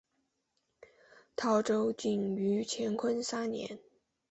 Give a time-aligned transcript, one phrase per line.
[1.35, 3.77] 陶绍景于乾隆三年。